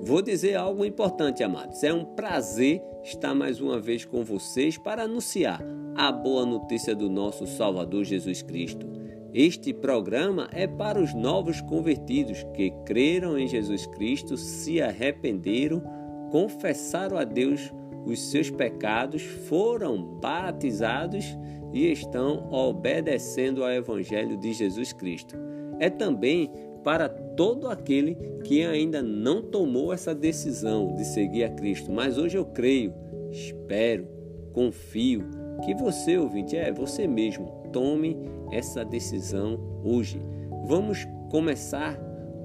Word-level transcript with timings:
Vou 0.00 0.22
dizer 0.22 0.54
algo 0.54 0.84
importante, 0.84 1.42
amados. 1.42 1.82
É 1.82 1.92
um 1.92 2.04
prazer 2.04 2.82
estar 3.02 3.34
mais 3.34 3.60
uma 3.60 3.78
vez 3.78 4.04
com 4.04 4.24
vocês 4.24 4.78
para 4.78 5.02
anunciar 5.02 5.60
a 5.96 6.12
boa 6.12 6.46
notícia 6.46 6.94
do 6.94 7.10
nosso 7.10 7.46
Salvador 7.46 8.04
Jesus 8.04 8.40
Cristo. 8.40 8.86
Este 9.34 9.74
programa 9.74 10.48
é 10.52 10.66
para 10.66 11.00
os 11.00 11.12
novos 11.12 11.60
convertidos 11.60 12.44
que 12.54 12.70
creram 12.86 13.38
em 13.38 13.46
Jesus 13.46 13.86
Cristo, 13.86 14.36
se 14.36 14.80
arrependeram, 14.80 15.82
confessaram 16.30 17.18
a 17.18 17.24
Deus 17.24 17.72
os 18.06 18.30
seus 18.30 18.50
pecados, 18.50 19.22
foram 19.22 20.02
batizados 20.18 21.36
e 21.72 21.90
estão 21.92 22.50
obedecendo 22.50 23.62
ao 23.62 23.70
Evangelho 23.70 24.36
de 24.36 24.52
Jesus 24.52 24.92
Cristo. 24.92 25.36
É 25.78 25.90
também 25.90 26.50
para 26.88 27.06
todo 27.06 27.68
aquele 27.68 28.14
que 28.44 28.64
ainda 28.64 29.02
não 29.02 29.42
tomou 29.42 29.92
essa 29.92 30.14
decisão 30.14 30.94
de 30.94 31.04
seguir 31.04 31.44
a 31.44 31.50
Cristo. 31.50 31.92
Mas 31.92 32.16
hoje 32.16 32.38
eu 32.38 32.46
creio, 32.46 32.94
espero, 33.30 34.08
confio 34.54 35.28
que 35.66 35.74
você, 35.74 36.16
ouvinte, 36.16 36.56
é 36.56 36.72
você 36.72 37.06
mesmo, 37.06 37.68
tome 37.74 38.16
essa 38.50 38.86
decisão 38.86 39.60
hoje. 39.84 40.18
Vamos 40.64 41.06
começar 41.30 41.94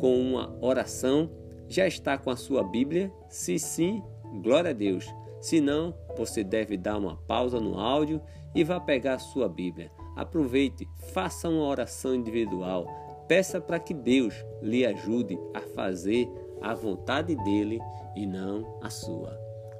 com 0.01 0.19
uma 0.19 0.53
oração. 0.59 1.31
Já 1.69 1.87
está 1.87 2.17
com 2.17 2.29
a 2.29 2.35
sua 2.35 2.65
Bíblia? 2.65 3.13
Se 3.29 3.57
sim, 3.57 4.03
glória 4.43 4.71
a 4.71 4.73
Deus. 4.73 5.07
Se 5.39 5.61
não, 5.61 5.95
você 6.17 6.43
deve 6.43 6.75
dar 6.75 6.97
uma 6.97 7.15
pausa 7.15 7.61
no 7.61 7.79
áudio 7.79 8.21
e 8.53 8.61
vá 8.61 8.77
pegar 8.77 9.13
a 9.13 9.19
sua 9.19 9.47
Bíblia. 9.47 9.89
Aproveite, 10.17 10.85
faça 11.13 11.47
uma 11.47 11.63
oração 11.63 12.13
individual. 12.13 13.02
Peça 13.27 13.61
para 13.61 13.79
que 13.79 13.93
Deus 13.93 14.33
lhe 14.61 14.85
ajude 14.85 15.39
a 15.53 15.61
fazer 15.61 16.29
a 16.61 16.73
vontade 16.73 17.35
dele 17.35 17.79
e 18.15 18.25
não 18.25 18.79
a 18.81 18.89
sua. 18.89 19.37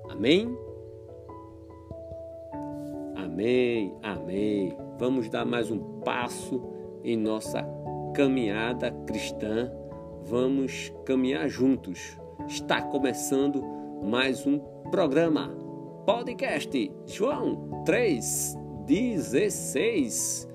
Amém? 0.10 0.56
Amém, 3.16 3.96
amém. 4.02 4.78
Vamos 4.98 5.30
dar 5.30 5.46
mais 5.46 5.72
um 5.72 6.02
passo 6.02 6.62
em 7.04 7.18
nossa 7.18 7.66
caminhada 8.14 8.92
cristã. 9.08 9.72
Vamos 10.24 10.94
caminhar 11.06 11.50
juntos. 11.50 12.18
Está 12.48 12.82
começando 12.82 13.64
mais 14.04 14.46
um 14.46 14.60
programa 14.92 15.50
podcast 16.06 16.92
João 17.06 17.84
3:16. 17.86 20.48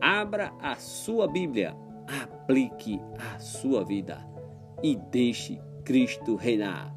Abra 0.00 0.52
a 0.60 0.74
sua 0.76 1.28
Bíblia, 1.28 1.76
aplique 2.06 3.00
a 3.18 3.38
sua 3.38 3.84
vida 3.84 4.18
e 4.82 4.96
deixe 4.96 5.60
Cristo 5.84 6.36
reinar. 6.36 6.94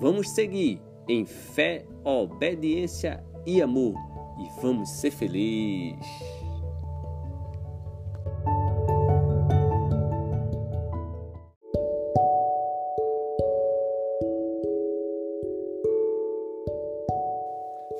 Vamos 0.00 0.30
seguir 0.30 0.82
em 1.08 1.24
fé, 1.24 1.86
obediência 2.04 3.24
e 3.46 3.62
amor 3.62 3.94
e 4.38 4.60
vamos 4.60 4.88
ser 4.90 5.10
felizes. 5.10 6.06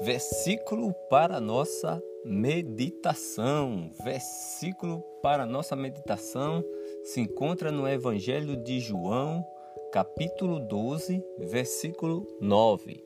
Versículo 0.03 0.93
para 1.11 1.41
nossa 1.41 2.01
meditação. 2.27 3.91
Versículo 4.03 5.01
para 5.23 5.47
nossa 5.47 5.77
meditação 5.77 6.65
se 7.05 7.21
encontra 7.21 7.71
no 7.71 7.89
Evangelho 7.89 8.57
de 8.57 8.81
João, 8.81 9.45
capítulo 9.93 10.59
12, 10.59 11.25
versículo 11.39 12.27
9. 12.41 13.05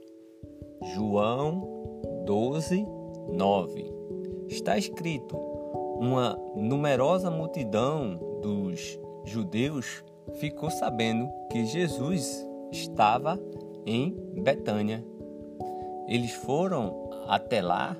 João 0.94 1.92
12, 2.25 2.86
9. 3.28 3.94
Está 4.48 4.78
escrito: 4.78 5.36
Uma 5.98 6.38
numerosa 6.56 7.30
multidão 7.30 8.19
dos 8.41 8.98
judeus 9.25 10.03
ficou 10.36 10.70
sabendo 10.70 11.28
que 11.50 11.66
Jesus 11.66 12.47
estava 12.72 13.38
em 13.84 14.16
Betânia. 14.42 15.04
Eles 16.09 16.32
foram 16.32 17.10
até 17.28 17.60
lá 17.60 17.97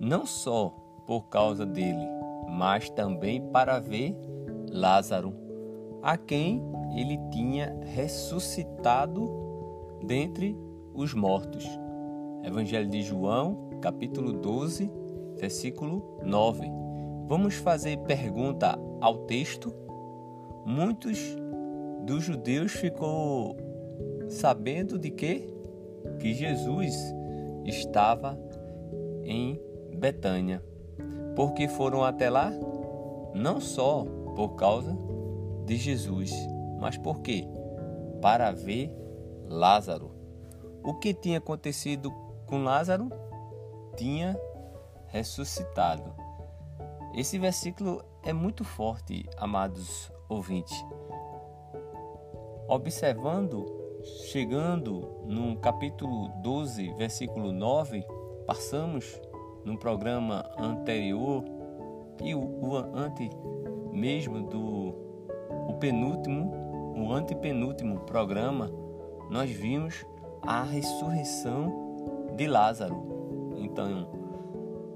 não 0.00 0.26
só 0.26 0.74
por 1.06 1.28
causa 1.28 1.64
dele, 1.64 2.06
mas 2.48 2.90
também 2.90 3.40
para 3.50 3.78
ver 3.78 4.16
Lázaro, 4.70 5.34
a 6.02 6.16
quem 6.16 6.62
ele 6.96 7.18
tinha 7.30 7.78
ressuscitado 7.82 9.28
dentre 10.04 10.56
os 10.94 11.14
mortos. 11.14 11.66
Evangelho 12.42 12.88
de 12.88 13.02
João, 13.02 13.70
capítulo 13.80 14.32
12, 14.32 14.90
versículo 15.36 16.20
9. 16.22 16.66
Vamos 17.26 17.54
fazer 17.54 17.98
pergunta 18.00 18.78
ao 19.00 19.18
texto. 19.26 19.74
Muitos 20.64 21.18
dos 22.04 22.24
judeus 22.24 22.72
ficou 22.72 23.56
sabendo 24.28 24.98
de 24.98 25.10
que 25.10 25.54
que 26.20 26.32
Jesus 26.32 26.94
estava 27.64 28.38
em 29.24 29.60
Betânia. 29.96 30.62
Porque 31.34 31.68
foram 31.68 32.04
até 32.04 32.30
lá 32.30 32.52
não 33.34 33.60
só 33.60 34.04
por 34.34 34.50
causa 34.56 34.96
de 35.64 35.76
Jesus, 35.76 36.32
mas 36.80 36.96
por 36.96 37.20
quê? 37.20 37.46
Para 38.22 38.52
ver 38.52 38.94
Lázaro. 39.48 40.10
O 40.82 40.94
que 40.94 41.12
tinha 41.12 41.38
acontecido 41.38 42.10
com 42.46 42.62
Lázaro 42.62 43.10
tinha 43.96 44.38
ressuscitado. 45.08 46.14
Esse 47.14 47.38
versículo 47.38 48.04
é 48.22 48.32
muito 48.32 48.64
forte, 48.64 49.28
amados 49.36 50.12
ouvintes. 50.28 50.76
Observando, 52.68 53.64
chegando 54.30 55.22
no 55.24 55.56
capítulo 55.56 56.28
12, 56.42 56.92
versículo 56.94 57.52
9, 57.52 58.04
passamos 58.46 59.20
no 59.66 59.76
programa 59.76 60.48
anterior 60.56 61.44
e 62.22 62.34
o, 62.34 62.40
o 62.40 62.76
ante 62.76 63.28
mesmo 63.92 64.40
do 64.42 64.94
o 65.68 65.74
penúltimo, 65.74 66.94
o 66.96 67.12
antepenúltimo 67.12 68.00
programa, 68.00 68.70
nós 69.28 69.50
vimos 69.50 70.06
a 70.42 70.62
ressurreição 70.62 72.32
de 72.36 72.46
Lázaro. 72.46 73.52
Então, 73.56 74.08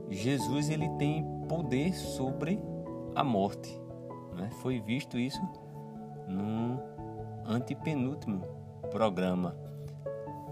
Jesus 0.08 0.70
ele 0.70 0.88
tem 0.90 1.24
poder 1.48 1.92
sobre 1.92 2.60
a 3.14 3.24
morte. 3.24 3.76
Né? 4.36 4.50
Foi 4.62 4.78
visto 4.78 5.18
isso 5.18 5.40
no 6.28 6.80
antepenúltimo 7.44 8.42
programa. 8.92 9.56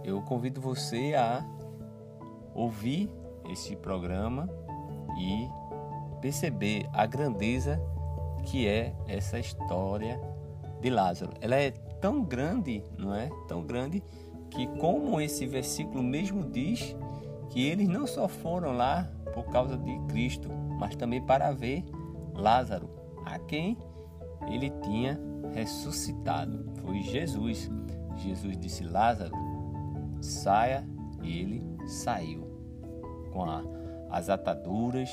Eu 0.03 0.21
convido 0.23 0.61
você 0.61 1.15
a 1.15 1.45
ouvir 2.55 3.09
esse 3.49 3.75
programa 3.77 4.49
e 5.19 5.49
perceber 6.21 6.89
a 6.93 7.07
grandeza 7.07 7.81
que 8.45 8.67
é 8.67 8.95
essa 9.07 9.39
história 9.39 10.21
de 10.81 10.91
Lázaro. 10.91 11.33
Ela 11.41 11.57
é 11.57 11.71
tão 12.01 12.23
grande, 12.23 12.83
não 12.97 13.15
é? 13.15 13.31
Tão 13.47 13.63
grande 13.63 14.03
que 14.51 14.67
como 14.79 15.21
esse 15.21 15.47
versículo 15.47 16.03
mesmo 16.03 16.45
diz, 16.45 16.97
que 17.51 17.67
eles 17.67 17.89
não 17.89 18.07
só 18.07 18.29
foram 18.29 18.73
lá 18.73 19.11
por 19.35 19.45
causa 19.47 19.77
de 19.77 19.99
Cristo, 20.09 20.49
mas 20.79 20.97
também 20.97 21.21
para 21.21 21.51
ver 21.53 21.85
Lázaro, 22.35 22.89
a 23.25 23.39
quem 23.39 23.77
ele 24.51 24.71
tinha 24.83 25.19
ressuscitado. 25.53 26.65
Foi 26.81 27.03
Jesus. 27.03 27.71
Jesus 28.17 28.57
disse: 28.59 28.85
Lázaro, 28.85 29.33
saia, 30.21 30.87
e 31.23 31.39
ele 31.39 31.63
saiu 31.87 32.48
com 33.33 33.45
a, 33.45 33.65
as 34.11 34.29
ataduras. 34.29 35.11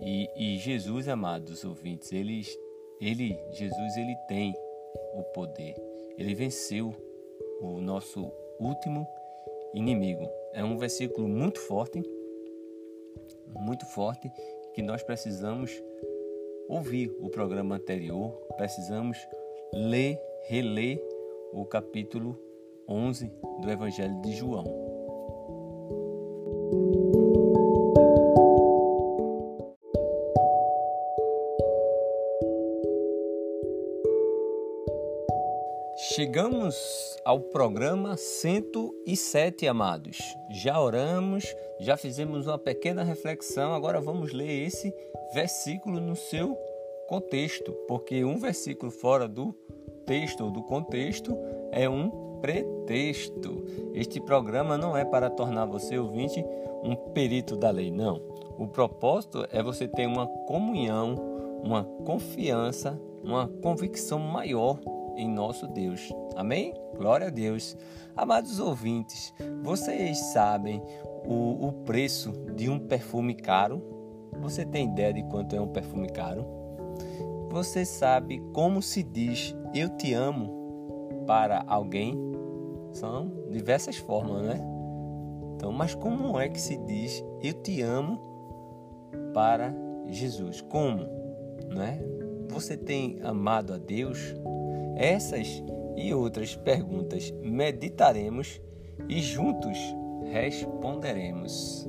E, 0.00 0.28
e 0.36 0.58
Jesus, 0.58 1.08
amados 1.08 1.64
ouvintes, 1.64 2.12
ele, 2.12 2.42
ele, 3.00 3.38
Jesus, 3.52 3.96
ele 3.96 4.16
tem 4.28 4.54
o 5.14 5.22
poder. 5.34 5.74
Ele 6.16 6.34
venceu 6.34 6.94
o 7.60 7.80
nosso 7.80 8.30
último 8.60 9.06
inimigo. 9.74 10.28
É 10.52 10.64
um 10.64 10.76
versículo 10.76 11.28
muito 11.28 11.60
forte, 11.60 12.02
muito 13.54 13.86
forte, 13.86 14.30
que 14.74 14.82
nós 14.82 15.02
precisamos 15.02 15.82
ouvir 16.68 17.10
o 17.20 17.28
programa 17.30 17.76
anterior, 17.76 18.30
precisamos 18.56 19.18
ler, 19.72 20.20
reler 20.48 21.02
o 21.52 21.64
capítulo 21.64 22.38
11 22.88 23.30
do 23.60 23.70
Evangelho 23.70 24.20
de 24.20 24.32
João. 24.32 24.64
Chegamos 36.38 36.76
ao 37.24 37.40
programa 37.40 38.16
107, 38.16 39.66
amados. 39.66 40.18
Já 40.52 40.80
oramos, 40.80 41.44
já 41.80 41.96
fizemos 41.96 42.46
uma 42.46 42.56
pequena 42.56 43.02
reflexão, 43.02 43.74
agora 43.74 44.00
vamos 44.00 44.32
ler 44.32 44.64
esse 44.64 44.94
versículo 45.34 45.98
no 45.98 46.14
seu 46.14 46.56
contexto, 47.08 47.72
porque 47.88 48.24
um 48.24 48.38
versículo 48.38 48.92
fora 48.92 49.26
do 49.26 49.52
texto 50.06 50.44
ou 50.44 50.50
do 50.52 50.62
contexto 50.62 51.36
é 51.72 51.88
um 51.88 52.38
pretexto. 52.40 53.64
Este 53.92 54.20
programa 54.20 54.78
não 54.78 54.96
é 54.96 55.04
para 55.04 55.28
tornar 55.28 55.64
você 55.64 55.98
ouvinte 55.98 56.40
um 56.84 56.94
perito 56.94 57.56
da 57.56 57.70
lei, 57.72 57.90
não. 57.90 58.22
O 58.56 58.68
propósito 58.68 59.44
é 59.50 59.60
você 59.60 59.88
ter 59.88 60.06
uma 60.06 60.28
comunhão, 60.46 61.16
uma 61.64 61.82
confiança, 61.82 62.96
uma 63.24 63.48
convicção 63.48 64.20
maior 64.20 64.78
em 65.18 65.28
nosso 65.28 65.66
Deus. 65.66 66.08
Amém? 66.36 66.72
Glória 66.96 67.26
a 67.26 67.30
Deus. 67.30 67.76
Amados 68.16 68.60
ouvintes, 68.60 69.34
vocês 69.62 70.18
sabem 70.32 70.80
o, 71.26 71.66
o 71.68 71.72
preço 71.84 72.32
de 72.54 72.70
um 72.70 72.78
perfume 72.78 73.34
caro? 73.34 73.82
Você 74.40 74.64
tem 74.64 74.88
ideia 74.88 75.12
de 75.12 75.22
quanto 75.24 75.54
é 75.56 75.60
um 75.60 75.68
perfume 75.68 76.08
caro? 76.08 76.46
Você 77.50 77.84
sabe 77.84 78.40
como 78.52 78.80
se 78.80 79.02
diz 79.02 79.54
eu 79.74 79.88
te 79.96 80.14
amo 80.14 81.24
para 81.26 81.64
alguém? 81.66 82.16
São 82.92 83.30
diversas 83.50 83.96
formas, 83.96 84.42
né? 84.42 84.60
Então, 85.54 85.72
mas 85.72 85.94
como 85.94 86.38
é 86.38 86.48
que 86.48 86.60
se 86.60 86.76
diz 86.76 87.24
eu 87.42 87.54
te 87.54 87.82
amo 87.82 88.20
para 89.34 89.74
Jesus? 90.06 90.60
Como? 90.60 91.04
Né? 91.74 92.00
Você 92.48 92.76
tem 92.76 93.18
amado 93.22 93.72
a 93.72 93.78
Deus? 93.78 94.34
Essas 94.98 95.62
e 95.96 96.12
outras 96.12 96.56
perguntas 96.56 97.30
meditaremos 97.40 98.60
e 99.08 99.20
juntos 99.20 99.78
responderemos. 100.32 101.86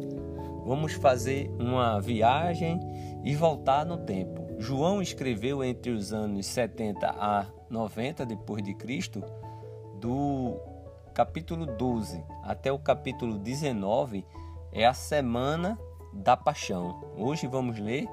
Vamos 0.63 0.94
fazer 0.94 1.50
uma 1.59 2.00
viagem 2.00 2.79
e 3.23 3.33
voltar 3.35 3.83
no 3.83 3.97
tempo. 3.97 4.47
João 4.59 5.01
escreveu 5.01 5.63
entre 5.63 5.91
os 5.91 6.13
anos 6.13 6.45
70 6.45 7.07
a 7.09 7.47
90 7.67 8.27
depois 8.27 8.61
de 8.61 8.75
Cristo, 8.75 9.23
do 10.00 10.59
capítulo 11.15 11.65
12 11.65 12.23
até 12.44 12.71
o 12.71 12.77
capítulo 12.77 13.39
19 13.39 14.23
é 14.71 14.85
a 14.85 14.94
semana 14.94 15.79
da 16.13 16.38
paixão. 16.38 17.01
Hoje 17.17 17.47
vamos 17.47 17.79
ler 17.79 18.07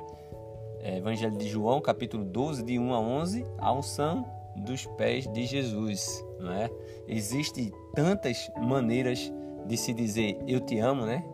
é, 0.81 0.96
Evangelho 0.96 1.37
de 1.37 1.48
João, 1.48 1.82
capítulo 1.82 2.25
12, 2.25 2.62
de 2.62 2.78
1 2.78 2.94
a 2.94 3.00
11, 3.00 3.46
a 3.58 3.72
unção 3.72 4.35
dos 4.62 4.87
pés 4.97 5.26
de 5.32 5.47
Jesus, 5.47 6.25
não 6.41 6.53
é? 6.53 6.70
Existem 7.08 7.73
tantas 7.94 8.50
maneiras 8.56 9.32
de 9.67 9.76
se 9.76 9.93
dizer 9.93 10.38
eu 10.47 10.61
te 10.61 10.79
amo, 10.79 11.05
né? 11.05 11.25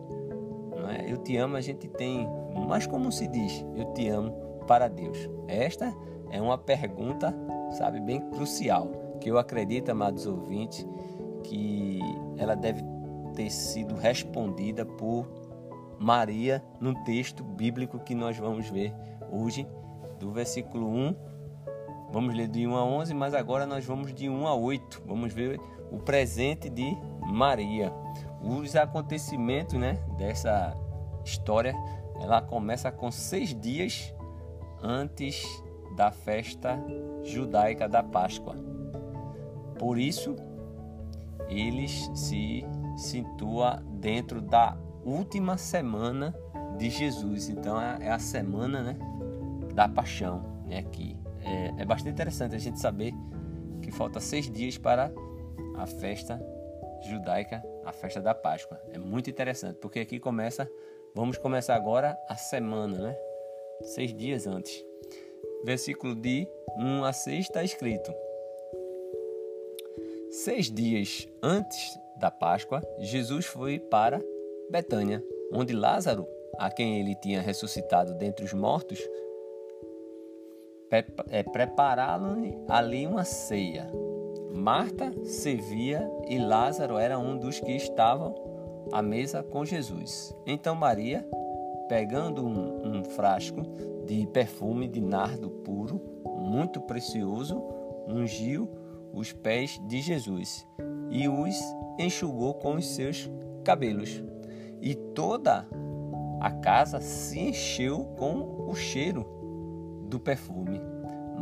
Não 0.75 0.89
é? 0.89 1.11
Eu 1.11 1.17
te 1.17 1.37
amo, 1.37 1.55
a 1.55 1.61
gente 1.61 1.87
tem, 1.87 2.27
mas 2.67 2.85
como 2.87 3.11
se 3.11 3.27
diz 3.27 3.65
eu 3.75 3.85
te 3.93 4.07
amo 4.07 4.31
para 4.67 4.87
Deus? 4.87 5.29
Esta 5.47 5.93
é 6.29 6.41
uma 6.41 6.57
pergunta, 6.57 7.33
sabe, 7.71 7.99
bem 7.99 8.19
crucial, 8.31 8.91
que 9.19 9.29
eu 9.29 9.37
acredito, 9.37 9.89
amados 9.89 10.25
ouvintes, 10.25 10.85
que 11.43 11.99
ela 12.37 12.55
deve 12.55 12.83
ter 13.35 13.49
sido 13.49 13.95
respondida 13.95 14.85
por 14.85 15.27
Maria 15.99 16.63
no 16.79 16.93
texto 17.03 17.43
bíblico 17.43 17.99
que 17.99 18.15
nós 18.15 18.37
vamos 18.37 18.69
ver 18.69 18.93
hoje, 19.31 19.67
do 20.19 20.31
versículo 20.31 20.87
1 20.87 21.32
Vamos 22.13 22.35
ler 22.35 22.47
de 22.47 22.67
1 22.67 22.75
a 22.75 22.85
11, 22.85 23.11
mas 23.15 23.33
agora 23.33 23.65
nós 23.65 23.83
vamos 23.83 24.13
de 24.13 24.29
1 24.29 24.45
a 24.45 24.53
8. 24.53 25.01
Vamos 25.03 25.33
ver 25.33 25.59
o 25.91 25.97
presente 25.97 26.69
de 26.69 26.95
Maria. 27.21 27.91
Os 28.39 28.75
acontecimentos 28.75 29.73
né, 29.79 29.93
dessa 30.15 30.77
história, 31.25 31.73
ela 32.21 32.39
começa 32.39 32.91
com 32.91 33.09
seis 33.09 33.59
dias 33.59 34.13
antes 34.79 35.43
da 35.95 36.11
festa 36.11 36.79
judaica 37.23 37.89
da 37.89 38.03
Páscoa. 38.03 38.57
Por 39.79 39.97
isso, 39.97 40.35
eles 41.49 42.11
se 42.13 42.63
situa 42.95 43.83
dentro 43.89 44.39
da 44.39 44.77
última 45.03 45.57
semana 45.57 46.31
de 46.77 46.91
Jesus. 46.91 47.49
Então 47.49 47.81
é 47.81 48.11
a 48.11 48.19
semana 48.19 48.83
né, 48.83 48.99
da 49.73 49.89
paixão 49.89 50.43
né, 50.67 50.77
aqui 50.77 51.22
é, 51.45 51.81
é 51.81 51.85
bastante 51.85 52.13
interessante 52.13 52.55
a 52.55 52.59
gente 52.59 52.79
saber 52.79 53.13
que 53.81 53.91
falta 53.91 54.19
seis 54.19 54.49
dias 54.49 54.77
para 54.77 55.11
a 55.75 55.85
festa 55.85 56.39
judaica, 57.09 57.63
a 57.83 57.91
festa 57.91 58.21
da 58.21 58.33
Páscoa. 58.33 58.79
É 58.91 58.97
muito 58.97 59.29
interessante, 59.29 59.77
porque 59.79 59.99
aqui 59.99 60.19
começa, 60.19 60.69
vamos 61.13 61.37
começar 61.37 61.75
agora 61.75 62.17
a 62.29 62.35
semana, 62.35 62.97
né? 62.97 63.17
Seis 63.81 64.13
dias 64.13 64.47
antes. 64.47 64.83
Versículo 65.65 66.15
de 66.15 66.47
1 66.77 67.03
a 67.03 67.13
6 67.13 67.39
está 67.45 67.63
escrito: 67.63 68.13
Seis 70.29 70.71
dias 70.71 71.27
antes 71.41 71.97
da 72.17 72.31
Páscoa, 72.31 72.81
Jesus 72.99 73.45
foi 73.45 73.79
para 73.79 74.21
Betânia, 74.69 75.23
onde 75.51 75.73
Lázaro, 75.73 76.27
a 76.57 76.69
quem 76.69 76.99
ele 76.99 77.15
tinha 77.15 77.41
ressuscitado 77.41 78.13
dentre 78.13 78.45
os 78.45 78.53
mortos, 78.53 78.99
é, 81.29 81.43
prepará-lo 81.43 82.35
ali 82.67 83.07
uma 83.07 83.23
ceia. 83.23 83.89
Marta 84.53 85.11
servia 85.25 86.07
e 86.27 86.37
Lázaro 86.37 86.97
era 86.97 87.17
um 87.17 87.37
dos 87.37 87.59
que 87.59 87.71
estavam 87.71 88.35
à 88.91 89.01
mesa 89.01 89.41
com 89.41 89.65
Jesus. 89.65 90.35
Então 90.45 90.75
Maria, 90.75 91.27
pegando 91.89 92.45
um, 92.45 92.97
um 92.97 93.03
frasco 93.03 93.61
de 94.05 94.27
perfume 94.27 94.87
de 94.87 95.01
nardo 95.01 95.49
puro, 95.49 95.99
muito 96.37 96.79
precioso, 96.81 97.63
ungiu 98.07 98.69
os 99.11 99.31
pés 99.31 99.79
de 99.87 100.01
Jesus 100.01 100.67
e 101.09 101.27
os 101.27 101.55
enxugou 101.97 102.53
com 102.55 102.75
os 102.75 102.87
seus 102.87 103.29
cabelos. 103.63 104.23
E 104.81 104.93
toda 104.93 105.65
a 106.39 106.51
casa 106.51 106.99
se 106.99 107.39
encheu 107.39 108.05
com 108.17 108.67
o 108.69 108.75
cheiro 108.75 109.25
do 110.07 110.19
perfume. 110.19 110.92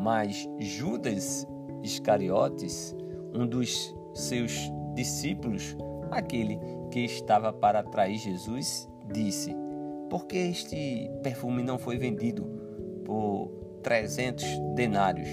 Mas 0.01 0.49
Judas 0.57 1.47
Iscariotes, 1.83 2.95
um 3.31 3.45
dos 3.45 3.95
seus 4.15 4.51
discípulos, 4.95 5.77
aquele 6.09 6.59
que 6.89 7.01
estava 7.01 7.53
para 7.53 7.83
trair 7.83 8.17
Jesus, 8.17 8.89
disse: 9.13 9.55
Por 10.09 10.25
que 10.25 10.37
este 10.37 11.07
perfume 11.21 11.61
não 11.61 11.77
foi 11.77 11.99
vendido 11.99 12.43
por 13.05 13.51
300 13.83 14.43
denários 14.73 15.29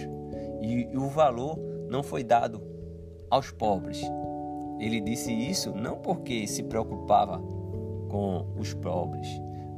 e 0.61 0.95
o 0.95 1.09
valor 1.09 1.59
não 1.89 2.03
foi 2.03 2.23
dado 2.23 2.63
aos 3.31 3.51
pobres? 3.51 4.03
Ele 4.79 5.01
disse 5.01 5.33
isso 5.33 5.73
não 5.75 5.97
porque 5.97 6.47
se 6.47 6.63
preocupava 6.63 7.39
com 8.11 8.47
os 8.59 8.75
pobres, 8.75 9.29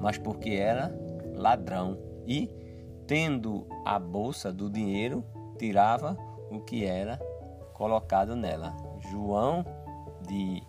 mas 0.00 0.18
porque 0.18 0.50
era 0.50 0.92
ladrão 1.32 1.97
e 2.26 2.50
tendo 3.11 3.67
a 3.85 3.99
bolsa 3.99 4.52
do 4.52 4.71
dinheiro, 4.71 5.25
tirava 5.59 6.17
o 6.49 6.61
que 6.61 6.85
era 6.85 7.17
colocado 7.75 8.37
nela. 8.37 8.73
João 9.11 9.67
de 10.29 10.62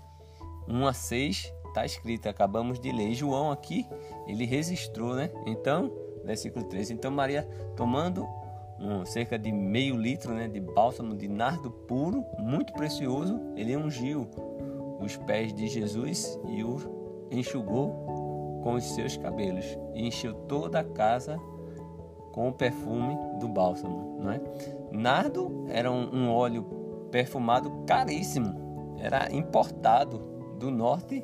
1 0.67 0.87
a 0.87 0.91
6 0.91 1.53
está 1.67 1.85
escrito, 1.85 2.27
acabamos 2.27 2.79
de 2.79 2.91
ler. 2.91 3.13
João 3.13 3.51
aqui, 3.51 3.85
ele 4.25 4.43
registrou, 4.43 5.13
né? 5.13 5.29
Então, 5.45 5.91
versículo 6.25 6.65
13. 6.65 6.93
Então 6.93 7.11
Maria, 7.11 7.47
tomando 7.77 8.27
um, 8.79 9.05
cerca 9.05 9.37
de 9.37 9.51
meio 9.51 9.95
litro 9.95 10.33
né, 10.33 10.47
de 10.47 10.59
bálsamo 10.59 11.15
de 11.15 11.27
nardo 11.27 11.69
puro, 11.69 12.25
muito 12.39 12.73
precioso, 12.73 13.39
ele 13.55 13.77
ungiu 13.77 14.27
os 14.99 15.15
pés 15.15 15.53
de 15.53 15.67
Jesus 15.67 16.39
e 16.49 16.63
o 16.63 17.27
enxugou 17.29 18.61
com 18.63 18.73
os 18.73 18.83
seus 18.95 19.15
cabelos 19.15 19.77
e 19.93 20.07
encheu 20.07 20.33
toda 20.33 20.79
a 20.79 20.83
casa 20.83 21.39
com 22.31 22.47
o 22.47 22.53
perfume 22.53 23.17
do 23.39 23.47
bálsamo. 23.47 24.19
Não 24.19 24.31
é? 24.31 24.41
Nardo 24.91 25.65
era 25.69 25.91
um, 25.91 26.15
um 26.15 26.31
óleo 26.31 26.63
perfumado 27.11 27.83
caríssimo, 27.85 28.95
era 28.97 29.31
importado 29.33 30.19
do 30.59 30.71
norte 30.71 31.21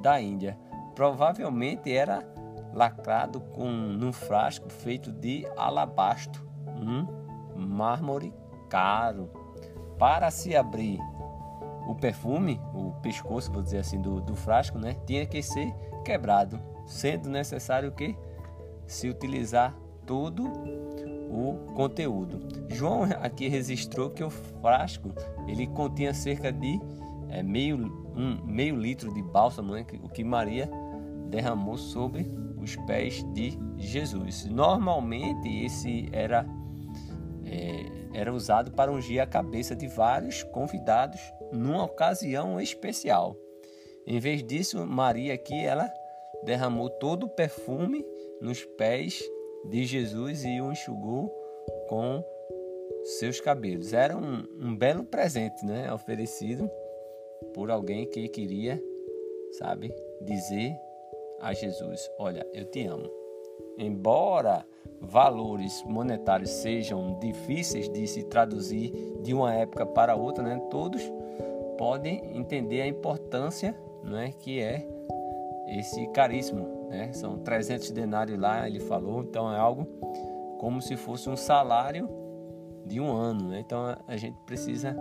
da 0.00 0.20
Índia. 0.20 0.58
Provavelmente 0.94 1.94
era 1.94 2.26
lacrado 2.72 3.40
com 3.40 3.68
num 3.68 4.12
frasco 4.12 4.70
feito 4.70 5.10
de 5.10 5.46
alabastro, 5.56 6.46
um 6.68 7.06
mármore 7.56 8.32
caro. 8.68 9.30
Para 9.98 10.30
se 10.30 10.54
abrir 10.54 11.00
o 11.86 11.94
perfume, 11.94 12.60
o 12.74 12.92
pescoço, 13.00 13.50
vou 13.50 13.62
dizer 13.62 13.78
assim, 13.78 14.00
do, 14.00 14.20
do 14.20 14.34
frasco, 14.34 14.78
né, 14.78 14.96
tinha 15.06 15.24
que 15.24 15.42
ser 15.42 15.72
quebrado, 16.04 16.60
sendo 16.84 17.30
necessário 17.30 17.92
que 17.92 18.16
se 18.86 19.08
utilizar 19.08 19.74
todo 20.06 20.44
o 21.28 21.72
conteúdo. 21.74 22.40
João 22.68 23.04
aqui 23.04 23.48
registrou 23.48 24.10
que 24.10 24.22
o 24.22 24.30
frasco 24.30 25.12
ele 25.46 25.66
continha 25.66 26.14
cerca 26.14 26.52
de 26.52 26.80
é, 27.28 27.42
meio, 27.42 27.76
um, 28.16 28.42
meio 28.44 28.76
litro 28.76 29.12
de 29.12 29.22
bálsamo, 29.22 29.74
né, 29.74 29.84
o 30.02 30.08
que 30.08 30.22
Maria 30.22 30.70
derramou 31.28 31.76
sobre 31.76 32.26
os 32.56 32.76
pés 32.86 33.22
de 33.34 33.58
Jesus. 33.76 34.46
Normalmente 34.46 35.48
esse 35.64 36.08
era 36.12 36.46
é, 37.44 37.96
era 38.12 38.32
usado 38.32 38.72
para 38.72 38.90
ungir 38.90 39.20
a 39.20 39.26
cabeça 39.26 39.76
de 39.76 39.86
vários 39.86 40.42
convidados 40.42 41.20
numa 41.52 41.84
ocasião 41.84 42.60
especial. 42.60 43.36
Em 44.06 44.18
vez 44.18 44.42
disso, 44.42 44.86
Maria 44.86 45.34
aqui 45.34 45.64
ela 45.64 45.90
derramou 46.44 46.88
todo 46.88 47.24
o 47.24 47.28
perfume 47.28 48.04
nos 48.40 48.64
pés 48.64 49.22
de 49.68 49.84
Jesus 49.84 50.44
e 50.44 50.60
o 50.60 50.72
enxugou 50.72 51.28
com 51.88 52.24
seus 53.18 53.40
cabelos. 53.40 53.92
Era 53.92 54.16
um, 54.16 54.44
um 54.60 54.76
belo 54.76 55.04
presente, 55.04 55.64
né, 55.64 55.92
oferecido 55.92 56.70
por 57.54 57.70
alguém 57.70 58.06
que 58.06 58.28
queria, 58.28 58.82
sabe, 59.52 59.92
dizer 60.20 60.76
a 61.40 61.52
Jesus: 61.52 62.10
Olha, 62.18 62.46
eu 62.52 62.64
te 62.64 62.86
amo. 62.86 63.10
Embora 63.78 64.64
valores 65.00 65.82
monetários 65.84 66.50
sejam 66.50 67.18
difíceis 67.18 67.88
de 67.88 68.06
se 68.06 68.24
traduzir 68.24 68.90
de 69.22 69.34
uma 69.34 69.54
época 69.54 69.84
para 69.84 70.16
outra, 70.16 70.42
né, 70.42 70.58
todos 70.70 71.02
podem 71.76 72.36
entender 72.36 72.80
a 72.80 72.86
importância 72.86 73.76
né, 74.02 74.32
que 74.38 74.60
é 74.60 74.86
esse 75.68 76.06
caríssimo. 76.08 76.75
Né? 76.88 77.12
São 77.12 77.38
300 77.38 77.90
denários 77.90 78.38
lá, 78.38 78.66
ele 78.66 78.80
falou, 78.80 79.22
então 79.22 79.52
é 79.52 79.58
algo 79.58 79.86
como 80.58 80.80
se 80.80 80.96
fosse 80.96 81.28
um 81.28 81.36
salário 81.36 82.08
de 82.84 83.00
um 83.00 83.12
ano. 83.12 83.48
Né? 83.48 83.60
Então 83.60 83.96
a 84.06 84.16
gente 84.16 84.38
precisa 84.46 84.96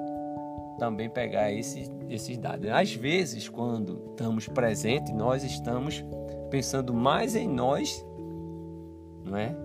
também 0.77 1.09
pegar 1.09 1.51
esse, 1.51 1.89
esses 2.09 2.37
dados. 2.37 2.69
Às 2.69 2.93
vezes, 2.93 3.47
quando 3.47 4.09
estamos 4.11 4.47
presentes, 4.47 5.13
nós 5.13 5.43
estamos 5.43 6.03
pensando 6.49 6.93
mais 6.93 7.35
em 7.35 7.47
nós, 7.47 8.05
não 9.23 9.37
é? 9.37 9.55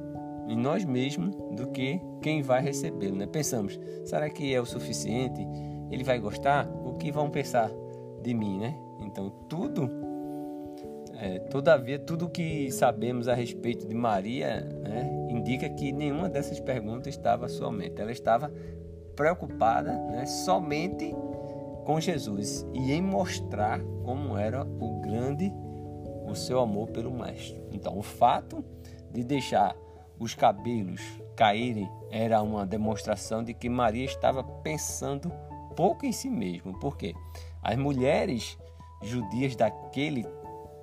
em 0.49 0.57
nós 0.57 0.85
mesmos, 0.85 1.35
do 1.53 1.69
que 1.69 2.01
quem 2.21 2.43
vai 2.43 2.61
recebê-lo. 2.61 3.17
Né? 3.17 3.27
Pensamos, 3.27 3.79
será 4.05 4.29
que 4.29 4.53
é 4.55 4.61
o 4.61 4.67
suficiente? 4.67 5.47
Ele 5.91 6.05
vai 6.05 6.19
gostar? 6.19 6.69
O 6.85 6.95
que 6.95 7.11
vão 7.13 7.31
pensar 7.31 7.71
de 8.23 8.35
mim? 8.35 8.59
Né? 8.59 8.77
Então, 9.01 9.31
tudo 9.49 9.89
é, 11.21 11.39
todavia, 11.39 11.99
tudo 11.99 12.31
que 12.31 12.73
sabemos 12.73 13.29
a 13.29 13.35
respeito 13.35 13.87
de 13.87 13.95
Maria 13.95 14.63
né, 14.63 15.29
indica 15.29 15.69
que 15.69 15.93
nenhuma 15.93 16.31
dessas 16.31 16.59
perguntas 16.59 17.09
estava 17.09 17.45
à 17.45 17.49
sua 17.49 17.71
mente. 17.71 18.01
Ela 18.01 18.11
estava 18.11 18.51
preocupada 19.15 19.93
né, 19.93 20.25
somente 20.25 21.15
com 21.85 22.01
Jesus 22.01 22.67
e 22.73 22.91
em 22.93 23.03
mostrar 23.03 23.81
como 24.03 24.37
era 24.37 24.65
o 24.65 25.01
grande 25.03 25.53
o 26.27 26.35
seu 26.35 26.59
amor 26.59 26.89
pelo 26.89 27.13
Mestre. 27.13 27.61
Então, 27.71 27.99
o 27.99 28.03
fato 28.03 28.65
de 29.13 29.23
deixar 29.23 29.77
os 30.19 30.35
cabelos 30.35 31.03
caírem 31.37 31.91
era 32.11 32.41
uma 32.41 32.65
demonstração 32.65 33.45
de 33.45 33.53
que 33.53 33.69
Maria 33.69 34.05
estava 34.05 34.43
pensando 34.43 35.31
pouco 35.77 36.07
em 36.07 36.13
si 36.13 36.31
mesma. 36.31 36.79
Por 36.79 36.97
quê? 36.97 37.15
As 37.63 37.77
mulheres 37.77 38.57
judias 39.03 39.57
daquele 39.57 40.27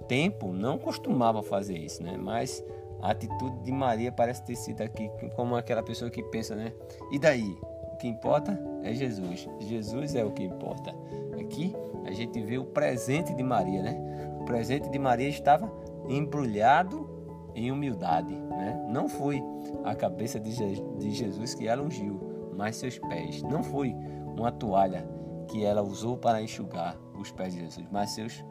tempo 0.07 0.51
não 0.51 0.77
costumava 0.77 1.43
fazer 1.43 1.77
isso, 1.77 2.01
né? 2.03 2.17
Mas 2.17 2.63
a 3.01 3.11
atitude 3.11 3.59
de 3.63 3.71
Maria 3.71 4.11
parece 4.11 4.43
ter 4.43 4.55
sido 4.55 4.81
aqui 4.81 5.09
como 5.35 5.55
aquela 5.55 5.83
pessoa 5.83 6.09
que 6.09 6.23
pensa, 6.23 6.55
né? 6.55 6.73
E 7.11 7.19
daí? 7.19 7.57
O 7.93 7.97
que 7.97 8.07
importa 8.07 8.59
é 8.83 8.93
Jesus. 8.93 9.47
Jesus 9.59 10.15
é 10.15 10.23
o 10.23 10.31
que 10.31 10.43
importa. 10.43 10.93
Aqui 11.39 11.75
a 12.05 12.11
gente 12.11 12.39
vê 12.41 12.57
o 12.57 12.65
presente 12.65 13.33
de 13.33 13.43
Maria, 13.43 13.81
né? 13.81 13.97
O 14.39 14.45
presente 14.45 14.89
de 14.89 14.99
Maria 14.99 15.27
estava 15.27 15.71
embrulhado 16.07 17.09
em 17.55 17.71
humildade, 17.71 18.35
né? 18.35 18.85
Não 18.87 19.09
foi 19.09 19.43
a 19.83 19.95
cabeça 19.95 20.39
de 20.39 21.11
Jesus 21.11 21.55
que 21.55 21.67
ela 21.67 21.81
ungiu, 21.81 22.19
mas 22.55 22.75
seus 22.75 22.99
pés. 22.99 23.41
Não 23.41 23.63
foi 23.63 23.95
uma 24.25 24.51
toalha 24.51 25.07
que 25.47 25.65
ela 25.65 25.81
usou 25.81 26.17
para 26.17 26.41
enxugar 26.41 26.95
os 27.19 27.31
pés 27.31 27.53
de 27.53 27.61
Jesus, 27.61 27.87
mas 27.91 28.11
seus 28.11 28.43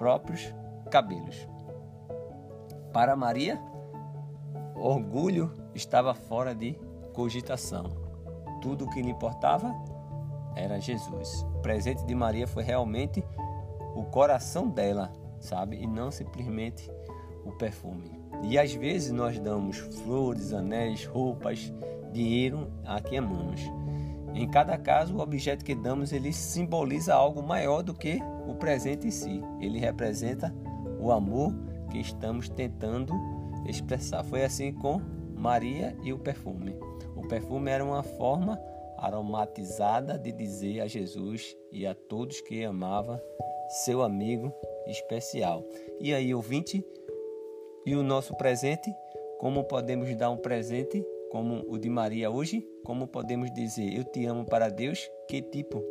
próprios 0.00 0.54
cabelos. 0.90 1.46
Para 2.90 3.14
Maria, 3.14 3.60
orgulho 4.74 5.52
estava 5.74 6.14
fora 6.14 6.54
de 6.54 6.72
cogitação. 7.12 7.84
Tudo 8.62 8.86
o 8.86 8.90
que 8.90 9.02
lhe 9.02 9.10
importava 9.10 9.70
era 10.56 10.80
Jesus. 10.80 11.46
O 11.54 11.60
presente 11.60 12.02
de 12.06 12.14
Maria 12.14 12.46
foi 12.46 12.62
realmente 12.62 13.22
o 13.94 14.04
coração 14.04 14.70
dela, 14.70 15.12
sabe? 15.38 15.76
E 15.76 15.86
não 15.86 16.10
simplesmente 16.10 16.90
o 17.44 17.52
perfume. 17.52 18.18
E 18.42 18.58
às 18.58 18.72
vezes 18.72 19.12
nós 19.12 19.38
damos 19.38 19.76
flores, 19.76 20.54
anéis, 20.54 21.04
roupas, 21.04 21.70
dinheiro 22.10 22.72
a 22.86 23.02
quem 23.02 23.18
amamos. 23.18 23.60
Em 24.32 24.48
cada 24.48 24.78
caso, 24.78 25.16
o 25.16 25.20
objeto 25.20 25.62
que 25.62 25.74
damos 25.74 26.10
ele 26.10 26.32
simboliza 26.32 27.14
algo 27.14 27.42
maior 27.42 27.82
do 27.82 27.92
que 27.92 28.18
o 28.46 28.54
presente 28.54 29.06
em 29.06 29.10
si. 29.10 29.42
Ele 29.60 29.78
representa 29.78 30.54
o 31.00 31.10
amor 31.10 31.54
que 31.90 31.98
estamos 31.98 32.48
tentando 32.48 33.12
expressar. 33.66 34.24
Foi 34.24 34.44
assim 34.44 34.72
com 34.72 35.00
Maria 35.34 35.96
e 36.02 36.12
o 36.12 36.18
perfume. 36.18 36.76
O 37.16 37.26
perfume 37.26 37.70
era 37.70 37.84
uma 37.84 38.02
forma 38.02 38.60
aromatizada 38.98 40.18
de 40.18 40.30
dizer 40.30 40.80
a 40.80 40.86
Jesus 40.86 41.56
e 41.72 41.86
a 41.86 41.94
todos 41.94 42.40
que 42.42 42.62
amava 42.64 43.22
seu 43.84 44.02
amigo 44.02 44.52
especial. 44.86 45.64
E 45.98 46.12
aí, 46.12 46.34
ouvinte, 46.34 46.84
e 47.86 47.94
o 47.94 48.02
nosso 48.02 48.36
presente? 48.36 48.94
Como 49.38 49.64
podemos 49.64 50.14
dar 50.16 50.30
um 50.30 50.36
presente 50.36 51.02
como 51.30 51.64
o 51.68 51.78
de 51.78 51.88
Maria 51.88 52.30
hoje? 52.30 52.66
Como 52.84 53.06
podemos 53.06 53.50
dizer 53.52 53.96
eu 53.96 54.04
te 54.04 54.26
amo 54.26 54.44
para 54.44 54.68
Deus? 54.68 55.08
Que 55.28 55.40
tipo 55.40 55.82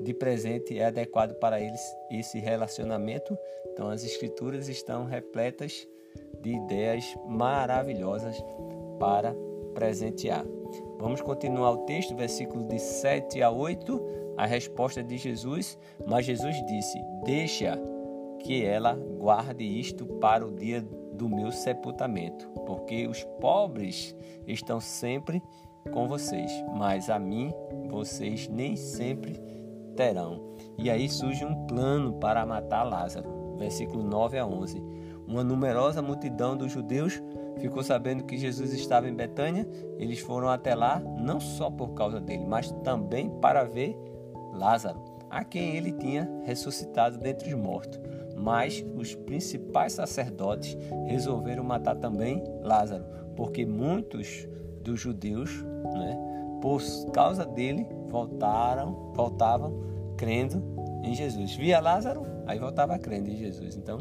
de 0.00 0.14
presente 0.14 0.78
é 0.78 0.86
adequado 0.86 1.34
para 1.34 1.60
eles 1.60 1.80
esse 2.10 2.38
relacionamento. 2.38 3.36
Então 3.72 3.88
as 3.88 4.04
escrituras 4.04 4.68
estão 4.68 5.04
repletas 5.04 5.86
de 6.40 6.50
ideias 6.50 7.16
maravilhosas 7.26 8.36
para 8.98 9.34
presentear. 9.74 10.44
Vamos 10.98 11.20
continuar 11.20 11.72
o 11.72 11.84
texto, 11.84 12.14
versículo 12.14 12.66
de 12.68 12.78
7 12.78 13.42
a 13.42 13.50
8, 13.50 14.00
a 14.36 14.46
resposta 14.46 15.02
de 15.02 15.16
Jesus, 15.16 15.78
mas 16.06 16.26
Jesus 16.26 16.64
disse: 16.66 16.98
Deixa 17.24 17.78
que 18.40 18.64
ela 18.64 18.94
guarde 18.94 19.64
isto 19.64 20.06
para 20.06 20.46
o 20.46 20.50
dia 20.50 20.80
do 21.12 21.28
meu 21.28 21.52
sepultamento, 21.52 22.48
porque 22.66 23.06
os 23.06 23.24
pobres 23.40 24.16
estão 24.46 24.80
sempre 24.80 25.42
com 25.92 26.08
vocês, 26.08 26.50
mas 26.74 27.10
a 27.10 27.18
mim 27.18 27.52
vocês 27.88 28.48
nem 28.48 28.76
sempre 28.76 29.40
terão. 29.96 30.54
E 30.78 30.90
aí 30.90 31.08
surge 31.08 31.44
um 31.44 31.66
plano 31.66 32.14
para 32.14 32.44
matar 32.46 32.82
Lázaro. 32.82 33.56
Versículo 33.58 34.02
9 34.02 34.38
a 34.38 34.46
11. 34.46 34.82
Uma 35.26 35.44
numerosa 35.44 36.02
multidão 36.02 36.56
dos 36.56 36.72
judeus 36.72 37.22
ficou 37.58 37.82
sabendo 37.82 38.24
que 38.24 38.36
Jesus 38.36 38.72
estava 38.72 39.08
em 39.08 39.14
Betânia. 39.14 39.68
Eles 39.98 40.18
foram 40.18 40.48
até 40.48 40.74
lá 40.74 41.00
não 41.00 41.40
só 41.40 41.70
por 41.70 41.94
causa 41.94 42.20
dele, 42.20 42.44
mas 42.46 42.70
também 42.82 43.30
para 43.40 43.64
ver 43.64 43.96
Lázaro, 44.52 45.00
a 45.30 45.44
quem 45.44 45.76
ele 45.76 45.92
tinha 45.92 46.28
ressuscitado 46.44 47.18
dentre 47.18 47.54
os 47.54 47.60
mortos. 47.60 48.00
Mas 48.36 48.84
os 48.96 49.14
principais 49.14 49.92
sacerdotes 49.92 50.76
resolveram 51.06 51.62
matar 51.62 51.96
também 51.96 52.42
Lázaro, 52.62 53.04
porque 53.36 53.64
muitos 53.64 54.48
dos 54.82 55.00
judeus, 55.00 55.62
né, 55.94 56.18
por 56.60 56.82
causa 57.12 57.44
dele, 57.46 57.86
voltaram, 58.12 59.12
voltavam 59.14 59.72
crendo 60.16 60.62
em 61.02 61.14
Jesus. 61.14 61.56
Via 61.56 61.80
Lázaro, 61.80 62.24
aí 62.46 62.58
voltava 62.58 62.98
crendo 62.98 63.30
em 63.30 63.36
Jesus. 63.36 63.74
Então, 63.74 63.98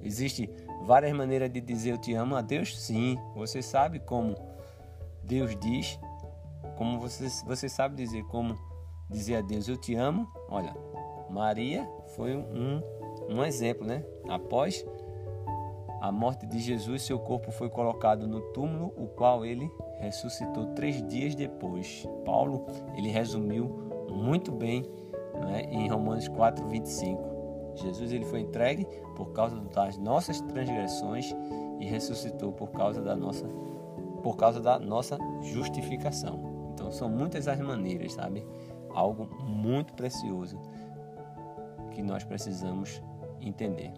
existe 0.00 0.48
várias 0.86 1.12
maneiras 1.12 1.50
de 1.50 1.60
dizer 1.60 1.90
eu 1.90 1.98
te 1.98 2.14
amo 2.14 2.36
a 2.36 2.40
Deus? 2.40 2.78
Sim. 2.80 3.18
Você 3.34 3.60
sabe 3.60 3.98
como 3.98 4.36
Deus 5.24 5.54
diz, 5.56 5.98
como 6.78 6.98
você, 7.00 7.28
você 7.44 7.68
sabe 7.68 7.96
dizer 7.96 8.22
como 8.24 8.56
dizer 9.10 9.36
a 9.36 9.40
Deus 9.40 9.68
eu 9.68 9.76
te 9.76 9.96
amo? 9.96 10.26
Olha, 10.48 10.74
Maria 11.28 11.86
foi 12.14 12.36
um, 12.36 12.80
um 13.28 13.44
exemplo, 13.44 13.84
né? 13.84 14.04
Após 14.28 14.86
a 16.00 16.10
morte 16.10 16.46
de 16.46 16.60
Jesus, 16.60 17.02
seu 17.02 17.18
corpo 17.18 17.50
foi 17.50 17.68
colocado 17.68 18.26
no 18.26 18.40
túmulo, 18.52 18.94
o 18.96 19.08
qual 19.08 19.44
ele 19.44 19.70
ressuscitou 20.00 20.66
três 20.74 21.06
dias 21.06 21.34
depois. 21.34 22.06
Paulo 22.24 22.66
ele 22.96 23.08
resumiu 23.08 23.68
muito 24.10 24.50
bem 24.50 24.82
né, 25.40 25.62
em 25.70 25.88
Romanos 25.88 26.28
4, 26.28 26.66
25. 26.68 27.30
Jesus 27.76 28.12
ele 28.12 28.24
foi 28.24 28.40
entregue 28.40 28.86
por 29.16 29.32
causa 29.32 29.56
das 29.56 29.96
nossas 29.96 30.40
transgressões 30.40 31.34
e 31.78 31.84
ressuscitou 31.84 32.52
por 32.52 32.70
causa 32.70 33.00
da 33.00 33.16
nossa 33.16 33.46
por 34.22 34.36
causa 34.36 34.60
da 34.60 34.78
nossa 34.78 35.16
justificação. 35.40 36.70
Então 36.74 36.92
são 36.92 37.08
muitas 37.08 37.48
as 37.48 37.58
maneiras, 37.58 38.12
sabe? 38.12 38.46
Algo 38.90 39.26
muito 39.42 39.94
precioso 39.94 40.60
que 41.90 42.02
nós 42.02 42.22
precisamos 42.22 43.02
entender. 43.40 43.92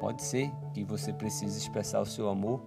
Pode 0.00 0.22
ser 0.22 0.50
que 0.72 0.82
você 0.84 1.12
precise 1.12 1.58
expressar 1.58 2.00
o 2.00 2.06
seu 2.06 2.28
amor 2.28 2.60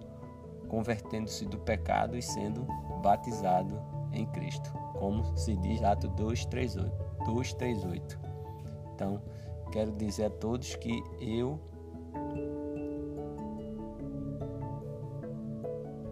convertendo-se 0.68 1.44
do 1.46 1.58
pecado 1.58 2.16
e 2.16 2.22
sendo 2.22 2.66
batizado 3.02 3.80
em 4.12 4.26
Cristo, 4.26 4.72
como 4.98 5.36
se 5.36 5.56
diz 5.56 5.82
Atos 5.82 6.10
2:38. 6.10 6.90
2:38. 7.24 8.18
Então, 8.94 9.20
quero 9.72 9.92
dizer 9.92 10.24
a 10.26 10.30
todos 10.30 10.74
que 10.76 11.02
eu 11.20 11.60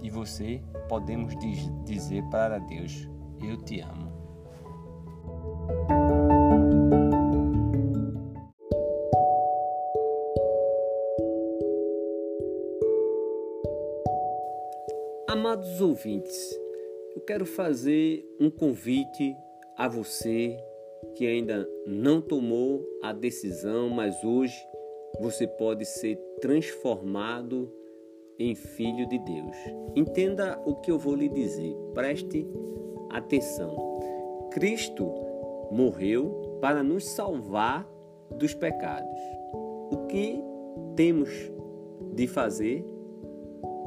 e 0.02 0.10
você 0.10 0.62
podemos 0.88 1.34
dizer 1.84 2.22
para 2.30 2.58
Deus: 2.58 3.08
Eu 3.42 3.56
te 3.56 3.80
amo. 3.80 4.05
Amados 15.56 15.80
ouvintes, 15.80 16.60
eu 17.14 17.22
quero 17.22 17.46
fazer 17.46 18.22
um 18.38 18.50
convite 18.50 19.34
a 19.75 19.88
você 19.88 20.54
que 21.14 21.26
ainda 21.26 21.66
não 21.86 22.20
tomou 22.20 22.86
a 23.02 23.10
decisão, 23.10 23.88
mas 23.88 24.22
hoje 24.22 24.54
você 25.18 25.46
pode 25.46 25.86
ser 25.86 26.16
transformado 26.42 27.72
em 28.38 28.54
filho 28.54 29.08
de 29.08 29.18
Deus. 29.18 29.56
Entenda 29.96 30.60
o 30.66 30.75
que 30.75 30.90
eu 30.90 30.98
vou 30.98 31.14
lhe 31.14 31.30
dizer, 31.30 31.75
preste 31.94 32.46
atenção. 33.08 34.50
Cristo 34.52 35.10
morreu 35.72 36.58
para 36.60 36.82
nos 36.82 37.08
salvar 37.08 37.88
dos 38.38 38.52
pecados. 38.52 39.18
O 39.90 40.06
que 40.06 40.38
temos 40.94 41.30
de 42.12 42.26
fazer 42.26 42.84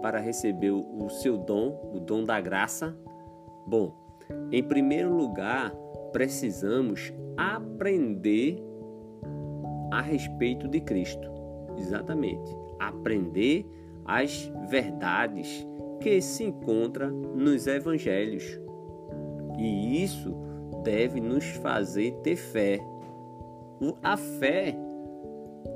para 0.02 0.20
receber 0.20 0.72
o 0.72 1.10
seu 1.10 1.38
dom, 1.38 1.92
o 1.94 2.00
dom 2.00 2.24
da 2.24 2.40
graça? 2.40 2.96
Bom, 3.68 3.94
em 4.52 4.64
primeiro 4.64 5.14
lugar, 5.14 5.74
precisamos 6.12 7.14
aprender 7.38 8.64
a 9.92 10.02
respeito 10.02 10.68
de 10.68 10.82
Cristo. 10.82 11.30
Exatamente. 11.78 12.56
Aprender 12.80 13.66
as 14.06 14.52
verdades 14.70 15.66
que 16.00 16.22
se 16.22 16.46
encontram 16.46 17.10
nos 17.10 17.68
evangelhos. 17.68 18.60
E 19.58 20.04
isso 20.04 20.34
deve 20.84 21.20
nos 21.20 21.46
fazer 21.46 22.12
ter 22.24 22.36
fé. 22.36 22.80
A 24.04 24.18
fé 24.18 24.76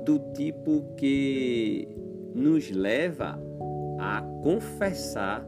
do 0.04 0.18
tipo 0.32 0.82
que 0.96 1.88
nos 2.34 2.70
leva 2.70 3.40
a 3.98 4.22
confessar 4.42 5.46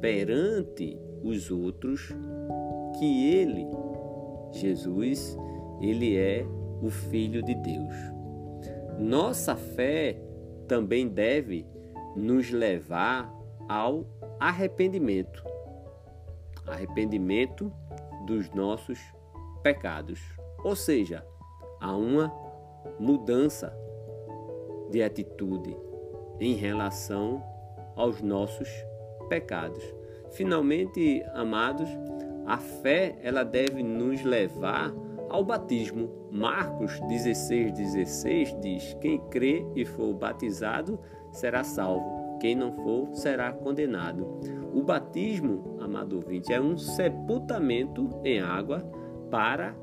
perante 0.00 0.98
os 1.22 1.50
outros 1.50 2.14
que 2.98 3.34
ele, 3.34 3.66
Jesus, 4.52 5.36
ele 5.80 6.16
é 6.16 6.44
o 6.82 6.90
filho 6.90 7.42
de 7.42 7.54
Deus. 7.54 7.94
Nossa 8.98 9.56
fé 9.56 10.20
também 10.66 11.08
deve 11.08 11.66
nos 12.16 12.50
levar 12.50 13.32
ao 13.68 14.06
arrependimento. 14.38 15.44
Arrependimento 16.66 17.72
dos 18.26 18.50
nossos 18.50 18.98
pecados. 19.62 20.20
Ou 20.62 20.76
seja, 20.76 21.24
a 21.80 21.96
uma 21.96 22.32
mudança 22.98 23.74
de 24.90 25.02
atitude 25.02 25.76
em 26.38 26.54
relação 26.54 27.42
aos 27.96 28.20
nossos 28.20 28.68
pecados. 29.28 29.82
Finalmente, 30.30 31.24
amados, 31.34 31.88
a 32.46 32.58
fé 32.58 33.16
ela 33.22 33.44
deve 33.44 33.82
nos 33.82 34.22
levar 34.22 34.92
ao 35.28 35.44
batismo. 35.44 36.10
Marcos 36.30 37.00
16, 37.08 37.72
16 37.72 38.60
diz: 38.60 38.96
Quem 39.00 39.18
crê 39.30 39.64
e 39.74 39.84
for 39.84 40.12
batizado 40.14 40.98
será 41.32 41.64
salvo, 41.64 42.38
quem 42.40 42.54
não 42.54 42.72
for 42.72 43.14
será 43.14 43.52
condenado. 43.52 44.40
O 44.72 44.82
batismo, 44.82 45.78
amado 45.80 46.16
ouvinte, 46.16 46.52
é 46.52 46.60
um 46.60 46.76
sepultamento 46.76 48.08
em 48.24 48.40
água 48.40 48.78
para 49.30 49.74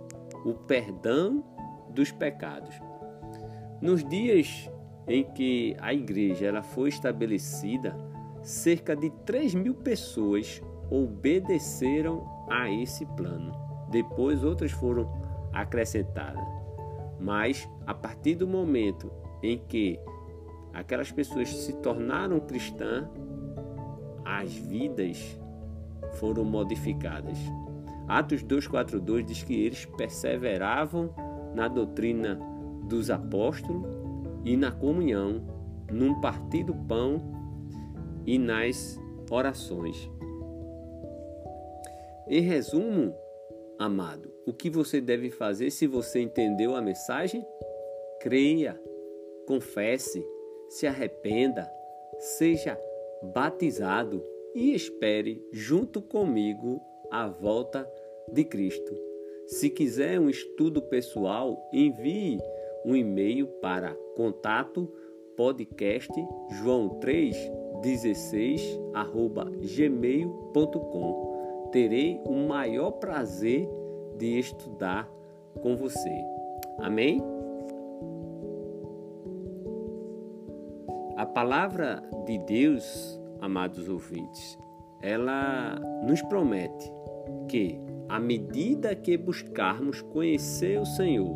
o 0.46 0.54
perdão 0.54 1.44
dos 1.90 2.12
pecados. 2.12 2.76
Nos 3.82 4.04
dias 4.04 4.70
em 5.08 5.24
que 5.24 5.76
a 5.80 5.94
igreja 5.94 6.46
ela 6.46 6.62
foi 6.62 6.90
estabelecida, 6.90 7.96
cerca 8.44 8.96
de 8.96 9.10
3 9.26 9.56
mil 9.56 9.74
pessoas 9.74 10.62
obedeceram 10.90 12.26
a 12.50 12.70
esse 12.70 13.06
plano. 13.06 13.54
Depois 13.90 14.44
outras 14.44 14.72
foram 14.72 15.10
acrescentadas. 15.54 16.44
Mas 17.20 17.68
a 17.86 17.94
partir 17.94 18.36
do 18.36 18.48
momento 18.48 19.12
em 19.42 19.58
que 19.58 20.00
aquelas 20.74 21.12
pessoas 21.12 21.50
se 21.50 21.74
tornaram 21.78 22.40
cristãs, 22.40 23.08
as 24.26 24.54
vidas 24.54 25.40
foram 26.14 26.44
modificadas. 26.44 27.38
Atos 28.08 28.44
2:42 28.44 29.26
diz 29.26 29.44
que 29.44 29.54
eles 29.54 29.86
perseveravam 29.86 31.14
na 31.56 31.68
doutrina 31.68 32.40
dos 32.84 33.10
apóstolos 33.10 33.97
e 34.48 34.56
na 34.56 34.72
comunhão, 34.72 35.44
num 35.92 36.22
partir 36.22 36.64
do 36.64 36.74
pão 36.74 37.18
e 38.26 38.40
nas 38.40 38.98
orações. 39.30 40.10
Em 42.30 42.40
resumo, 42.40 43.14
amado, 43.78 44.34
o 44.46 44.54
que 44.54 44.70
você 44.70 45.02
deve 45.02 45.30
fazer 45.30 45.70
se 45.70 45.86
você 45.86 46.22
entendeu 46.22 46.78
a 46.78 46.82
mensagem? 46.82 47.46
Creia, 48.22 48.82
confesse, 49.46 50.26
se 50.70 50.88
arrependa, 50.88 51.70
seja 52.18 52.80
batizado 53.22 54.24
e 54.56 54.74
espere 54.74 55.46
junto 55.52 56.02
comigo 56.02 56.82
a 57.12 57.28
volta 57.28 57.86
de 58.32 58.46
Cristo. 58.46 58.98
Se 59.46 59.70
quiser 59.70 60.18
um 60.22 60.30
estudo 60.30 60.82
pessoal, 60.84 61.70
envie 61.74 62.38
um 62.86 62.96
e-mail 62.96 63.48
para 63.62 64.07
contato 64.18 64.92
podcast 65.36 66.12
joão 66.50 66.90
3 67.00 67.38
16 67.84 68.80
arroba 68.96 69.46
gmail.com 69.76 71.70
terei 71.72 72.20
o 72.26 72.34
maior 72.34 72.94
prazer 72.94 73.70
de 74.18 74.40
estudar 74.40 75.08
com 75.62 75.76
você. 75.76 76.10
Amém? 76.80 77.22
A 81.16 81.26
palavra 81.26 82.02
de 82.26 82.40
Deus 82.40 83.22
amados 83.40 83.88
ouvintes 83.88 84.58
ela 85.04 85.80
nos 86.04 86.24
promete 86.24 86.92
que 87.48 87.80
à 88.10 88.20
medida 88.20 88.96
que 88.96 89.16
buscarmos 89.16 90.02
conhecer 90.02 90.80
o 90.80 90.86
Senhor 90.86 91.36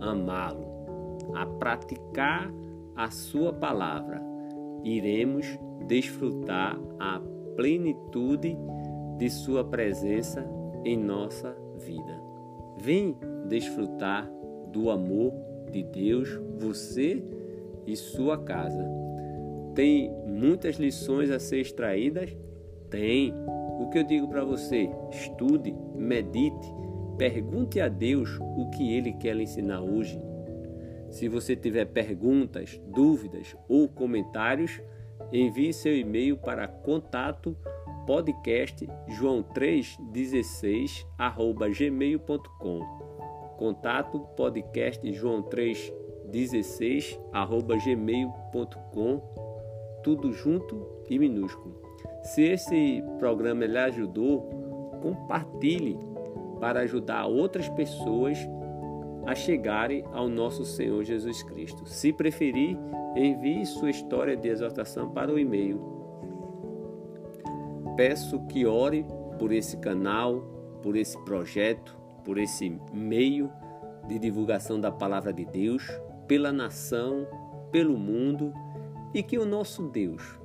amá-lo 0.00 0.63
a 1.34 1.46
praticar 1.46 2.52
a 2.94 3.10
Sua 3.10 3.52
palavra, 3.52 4.22
iremos 4.82 5.46
desfrutar 5.86 6.78
a 6.98 7.20
plenitude 7.56 8.56
de 9.18 9.30
Sua 9.30 9.64
presença 9.64 10.46
em 10.84 10.96
nossa 10.96 11.56
vida. 11.76 12.20
Vem 12.78 13.16
desfrutar 13.48 14.30
do 14.72 14.90
amor 14.90 15.32
de 15.70 15.82
Deus, 15.82 16.28
você 16.58 17.22
e 17.86 17.96
sua 17.96 18.38
casa. 18.38 18.84
Tem 19.74 20.10
muitas 20.26 20.76
lições 20.76 21.30
a 21.30 21.38
ser 21.38 21.60
extraídas? 21.60 22.36
Tem. 22.90 23.32
O 23.80 23.88
que 23.90 23.98
eu 23.98 24.04
digo 24.04 24.28
para 24.28 24.44
você? 24.44 24.88
Estude, 25.10 25.74
medite, 25.94 26.72
pergunte 27.18 27.80
a 27.80 27.88
Deus 27.88 28.38
o 28.40 28.70
que 28.70 28.92
Ele 28.92 29.12
quer 29.14 29.34
lhe 29.34 29.42
ensinar 29.42 29.80
hoje. 29.80 30.20
Se 31.14 31.28
você 31.28 31.54
tiver 31.54 31.84
perguntas, 31.84 32.80
dúvidas 32.88 33.56
ou 33.68 33.88
comentários, 33.88 34.82
envie 35.32 35.72
seu 35.72 35.96
e-mail 35.96 36.36
para 36.36 36.66
contato 36.66 37.56
podcast 38.04 38.84
joão316 39.08 41.06
gmail.com 41.78 42.80
contato 43.56 44.18
podcast 44.36 45.08
joão316 45.08 47.16
gmail.com 47.84 49.22
tudo 50.02 50.32
junto 50.32 50.84
e 51.08 51.16
minúsculo. 51.16 51.80
Se 52.24 52.42
esse 52.42 53.04
programa 53.20 53.64
lhe 53.64 53.78
ajudou, 53.78 54.50
compartilhe 55.00 55.96
para 56.58 56.80
ajudar 56.80 57.26
outras 57.26 57.68
pessoas 57.68 58.36
a 59.26 59.34
chegarem 59.34 60.04
ao 60.12 60.28
nosso 60.28 60.64
Senhor 60.64 61.02
Jesus 61.04 61.42
Cristo. 61.42 61.86
Se 61.86 62.12
preferir, 62.12 62.76
envie 63.16 63.64
sua 63.64 63.90
história 63.90 64.36
de 64.36 64.48
exortação 64.48 65.10
para 65.10 65.32
o 65.32 65.38
e-mail. 65.38 65.80
Peço 67.96 68.44
que 68.46 68.66
ore 68.66 69.04
por 69.38 69.52
esse 69.52 69.76
canal, 69.78 70.40
por 70.82 70.96
esse 70.96 71.16
projeto, 71.24 71.96
por 72.24 72.38
esse 72.38 72.78
meio 72.92 73.50
de 74.08 74.18
divulgação 74.18 74.80
da 74.80 74.90
palavra 74.90 75.32
de 75.32 75.44
Deus, 75.44 75.88
pela 76.26 76.52
nação, 76.52 77.26
pelo 77.70 77.96
mundo 77.96 78.52
e 79.14 79.22
que 79.22 79.38
o 79.38 79.46
nosso 79.46 79.88
Deus 79.88 80.38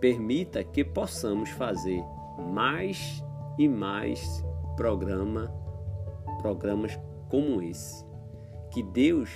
permita 0.00 0.62
que 0.64 0.84
possamos 0.84 1.50
fazer 1.50 2.02
mais 2.52 3.22
e 3.58 3.68
mais 3.68 4.44
programa, 4.76 5.52
programas 6.40 6.98
como 7.28 7.62
esse. 7.62 8.04
Que 8.74 8.82
Deus 8.82 9.30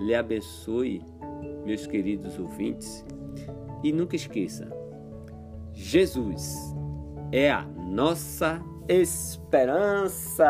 lhe 0.00 0.14
abençoe, 0.16 1.00
meus 1.64 1.86
queridos 1.86 2.36
ouvintes, 2.40 3.06
e 3.84 3.92
nunca 3.92 4.16
esqueça: 4.16 4.68
Jesus 5.72 6.74
é 7.30 7.52
a 7.52 7.62
nossa 7.62 8.60
esperança. 8.88 10.44